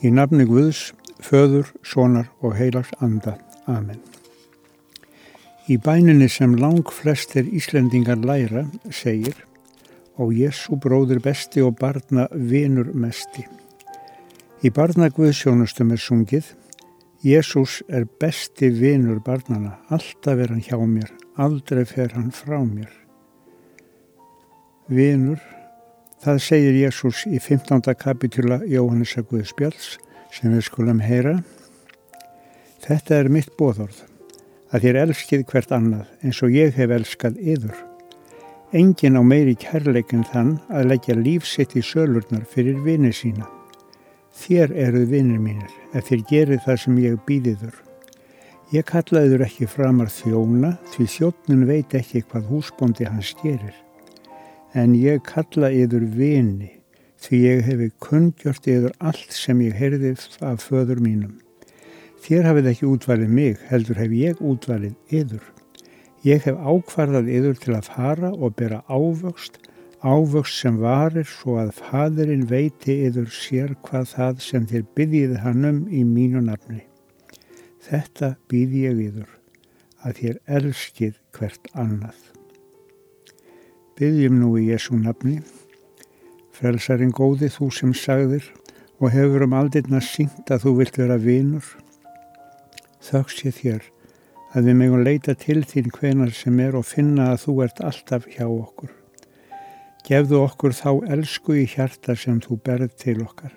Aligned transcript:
Í 0.00 0.10
nafni 0.14 0.46
Guðs, 0.48 0.94
föður, 1.20 1.68
sonar 1.84 2.30
og 2.40 2.56
heilags 2.56 2.92
anda. 3.04 3.36
Amen. 3.68 4.00
Í 5.68 5.76
bæninni 5.76 6.28
sem 6.32 6.56
lang 6.58 6.88
flestir 6.88 7.46
Íslendingar 7.46 8.18
læra 8.24 8.64
segir 8.90 9.36
og 10.20 10.32
Jésu 10.34 10.78
bróður 10.80 11.20
besti 11.24 11.62
og 11.62 11.76
barna 11.80 12.26
vinur 12.32 12.90
mesti. 12.96 13.44
Í 14.64 14.72
barnagvöðsjónustum 14.76 15.92
er 15.94 16.00
sungið 16.00 16.50
Jésús 17.20 17.82
er 17.92 18.06
besti 18.20 18.70
vinur 18.72 19.18
barnana, 19.20 19.74
alltaf 19.92 20.38
er 20.40 20.54
hann 20.54 20.62
hjá 20.64 20.78
mér, 20.80 21.10
aldrei 21.36 21.84
fer 21.84 22.14
hann 22.16 22.30
frá 22.32 22.62
mér. 22.64 22.88
Vinur, 24.88 25.36
það 26.20 26.40
segir 26.44 26.76
Jésús 26.76 27.22
í 27.30 27.38
15. 27.40 27.94
kapitula 27.96 28.60
Jóhannes 28.68 29.14
að 29.16 29.30
Guðspjáls 29.30 29.94
sem 30.34 30.52
við 30.52 30.66
skulum 30.66 31.00
heyra. 31.00 31.38
Þetta 32.84 33.16
er 33.16 33.30
mitt 33.32 33.54
bóðorð, 33.56 34.02
að 34.68 34.84
þér 34.84 34.98
elskið 35.06 35.46
hvert 35.48 35.72
annað 35.72 36.10
eins 36.20 36.42
og 36.44 36.52
ég 36.52 36.76
hef 36.76 36.92
elskað 36.96 37.40
yður. 37.40 37.78
Engin 38.76 39.16
á 39.16 39.22
meiri 39.24 39.56
kærleikin 39.58 40.26
þann 40.28 40.58
að 40.68 40.92
leggja 40.92 41.16
lífsitt 41.16 41.72
í 41.80 41.82
sölurnar 41.82 42.44
fyrir 42.46 42.78
vini 42.84 43.14
sína. 43.16 43.48
Þér 44.40 44.76
eruð 44.76 45.10
vinnir 45.10 45.40
mínir, 45.42 45.72
ef 45.96 46.12
þér 46.12 46.26
gerir 46.28 46.64
það 46.66 46.82
sem 46.84 46.98
ég 47.02 47.20
býðiður. 47.26 47.76
Ég 48.70 48.86
kallaður 48.86 49.48
ekki 49.48 49.66
framar 49.66 50.12
þjóna, 50.12 50.76
því 50.92 51.12
þjóttnin 51.16 51.66
veit 51.66 51.96
ekki 51.96 52.22
hvað 52.28 52.52
húsbóndi 52.52 53.08
hans 53.08 53.32
gerir. 53.40 53.74
En 54.74 54.94
ég 54.94 55.22
kalla 55.26 55.70
yður 55.74 56.04
vini, 56.16 56.70
því 57.20 57.40
ég 57.44 57.64
hefi 57.66 57.88
kundgjört 58.02 58.68
yður 58.70 58.92
allt 58.98 59.32
sem 59.34 59.62
ég 59.64 59.78
heyrði 59.78 60.14
af 60.46 60.66
föður 60.68 61.02
mínum. 61.02 61.40
Þér 62.20 62.50
hafið 62.50 62.70
ekki 62.74 62.90
útvalið 62.90 63.34
mig, 63.40 63.58
heldur 63.70 63.98
hef 63.98 64.14
ég 64.14 64.44
útvalið 64.44 64.94
yður. 65.08 65.42
Ég 66.22 66.44
hef 66.44 66.56
ákvarðað 66.60 67.32
yður 67.32 67.60
til 67.60 67.74
að 67.78 67.90
fara 67.94 68.30
og 68.30 68.54
bera 68.60 68.82
ávöxt 68.86 69.60
ávöxt 70.00 70.56
sem 70.62 70.78
varir 70.80 71.28
svo 71.28 71.58
að 71.60 71.74
fadurinn 71.76 72.46
veiti 72.48 72.94
yfir 73.04 73.28
sér 73.36 73.74
hvað 73.84 74.06
það 74.14 74.40
sem 74.46 74.68
þér 74.70 74.86
byggjið 74.96 75.34
hann 75.44 75.66
um 75.68 75.80
í 75.92 76.04
mínu 76.08 76.40
nafni. 76.46 76.80
Þetta 77.84 78.34
byggi 78.48 78.86
ég 78.86 79.04
yfir, 79.10 79.28
að 80.00 80.20
þér 80.22 80.40
elskið 80.58 81.16
hvert 81.36 81.72
annað. 81.74 82.29
Byggjum 84.00 84.38
nú 84.40 84.54
í 84.56 84.70
Jésu 84.70 84.96
nafni, 84.96 85.42
frelsarinn 86.56 87.10
góði 87.12 87.50
þú 87.52 87.66
sem 87.76 87.90
sagðir 87.92 88.46
og 88.96 89.10
hefur 89.12 89.44
um 89.44 89.56
aldirna 89.58 90.00
syngt 90.00 90.48
að 90.48 90.62
þú 90.62 90.72
vilt 90.78 90.96
vera 90.96 91.18
vinur. 91.20 91.66
Þöks 93.04 93.42
ég 93.44 93.58
þér 93.58 93.84
að 94.56 94.70
við 94.70 94.78
megum 94.80 95.04
leita 95.04 95.36
til 95.44 95.58
þín 95.68 95.92
hvenar 95.98 96.32
sem 96.32 96.64
er 96.64 96.80
og 96.80 96.88
finna 96.88 97.28
að 97.34 97.44
þú 97.44 97.58
ert 97.66 97.84
alltaf 97.90 98.24
hjá 98.32 98.46
okkur. 98.48 98.96
Gefðu 100.08 100.42
okkur 100.46 100.78
þá 100.80 100.90
elsku 101.18 101.60
í 101.60 101.68
hjarta 101.68 102.16
sem 102.16 102.40
þú 102.40 102.56
berð 102.64 102.96
til 103.04 103.18
okkar. 103.20 103.52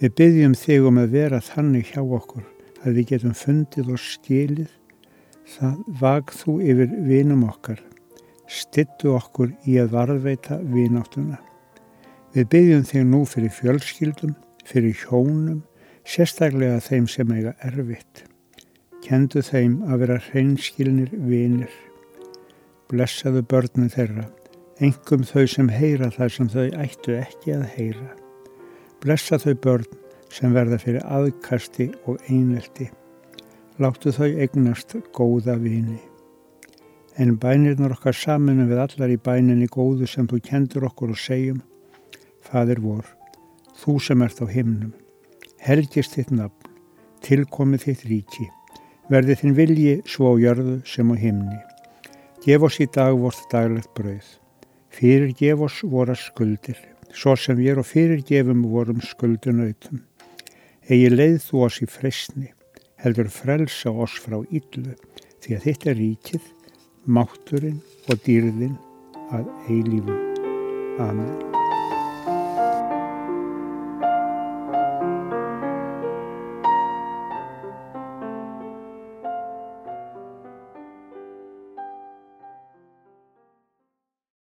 Við 0.00 0.16
byggjum 0.16 0.58
þig 0.64 0.88
um 0.88 1.04
að 1.04 1.16
vera 1.20 1.44
þannig 1.44 1.92
hjá 1.92 2.00
okkur 2.00 2.48
að 2.86 3.02
við 3.02 3.12
getum 3.12 3.36
fundið 3.36 3.92
og 3.92 4.00
stílið. 4.00 4.76
Það 5.60 5.80
vag 6.00 6.38
þú 6.40 6.60
yfir 6.72 7.02
vinum 7.04 7.50
okkar. 7.52 7.91
Stittu 8.52 9.14
okkur 9.16 9.54
í 9.68 9.78
að 9.80 9.94
varðveita 9.96 10.58
vináttuna. 10.74 11.38
Við 12.36 12.48
byggjum 12.52 12.84
þig 12.88 13.06
nú 13.08 13.22
fyrir 13.28 13.54
fjölskyldum, 13.56 14.34
fyrir 14.68 14.96
hjónum, 15.04 15.62
sérstaklega 16.04 16.82
þeim 16.84 17.08
sem 17.08 17.32
eiga 17.32 17.54
erfitt. 17.64 18.26
Kendu 19.02 19.42
þeim 19.44 19.80
að 19.88 20.04
vera 20.04 20.20
hreinskilnir 20.28 21.10
vinir. 21.16 21.72
Blessaðu 22.92 23.42
börnum 23.48 23.90
þeirra 23.92 24.28
engum 24.82 25.22
þau 25.26 25.44
sem 25.46 25.68
heyra 25.70 26.10
þar 26.10 26.32
sem 26.36 26.48
þau 26.50 26.64
ættu 26.82 27.16
ekki 27.18 27.54
að 27.54 27.66
heyra. 27.76 28.08
Blessa 29.02 29.38
þau 29.42 29.54
börn 29.64 29.98
sem 30.32 30.54
verða 30.54 30.78
fyrir 30.82 31.04
aðkasti 31.06 31.90
og 32.08 32.22
einveldi. 32.28 32.88
Láttu 33.82 34.12
þau 34.14 34.30
eignast 34.30 34.96
góða 35.14 35.58
vini. 35.60 36.00
En 37.20 37.36
bænirnar 37.36 37.92
okkar 37.96 38.16
saminu 38.16 38.66
við 38.70 38.82
allar 38.86 39.12
í 39.12 39.20
bæninni 39.20 39.68
góðu 39.72 40.08
sem 40.08 40.28
þú 40.28 40.40
kendur 40.48 40.88
okkur 40.88 41.12
og 41.12 41.20
segjum, 41.20 41.60
Fadir 42.42 42.80
vor, 42.82 43.04
þú 43.78 43.98
sem 44.02 44.22
ert 44.24 44.40
á 44.42 44.46
himnum, 44.48 44.92
helgist 45.62 46.16
þitt 46.16 46.32
nafn, 46.34 46.70
tilkomið 47.22 47.88
þitt 47.88 48.06
ríki, 48.10 48.48
verði 49.12 49.38
þinn 49.40 49.58
vilji 49.58 49.98
svo 50.08 50.32
á 50.32 50.40
jörðu 50.40 50.78
sem 50.88 51.12
á 51.12 51.16
himni. 51.16 51.60
Gef 52.42 52.64
oss 52.66 52.80
í 52.82 52.88
dag 52.90 53.14
vort 53.14 53.44
daglegt 53.52 53.92
brauð 53.94 54.38
Fyrirgef 54.92 55.60
oss 55.64 55.78
vora 55.88 56.12
skuldir, 56.14 56.76
svo 57.16 57.32
sem 57.40 57.56
við 57.56 57.78
og 57.80 57.86
fyrirgefum 57.88 58.60
vorum 58.68 59.00
skuldunautum. 59.00 60.02
Egi 60.84 61.08
leið 61.08 61.38
þú 61.46 61.62
oss 61.66 61.78
í 61.80 61.88
fresni, 61.88 62.50
heldur 63.00 63.30
frelsa 63.32 63.88
oss 64.04 64.18
frá 64.20 64.36
yllu, 64.42 64.92
því 65.40 65.56
að 65.56 65.64
þetta 65.64 65.90
er 65.94 65.98
ríkið, 66.02 66.50
mátturinn 67.06 67.80
og 68.10 68.20
dýrðinn 68.26 68.76
að 69.32 69.48
eilífu. 69.70 70.18
Amen. 71.02 71.61